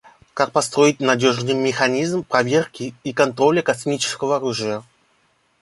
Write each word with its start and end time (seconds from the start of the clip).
Как 0.33 0.51
построить 0.51 0.99
надежный 0.99 1.53
механизм 1.53 2.23
проверки 2.23 2.95
и 3.03 3.13
контроля 3.13 3.61
космического 3.61 4.37
оружия? 4.37 4.81